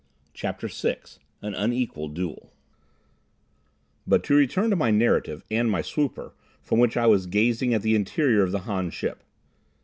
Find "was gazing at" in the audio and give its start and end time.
7.05-7.83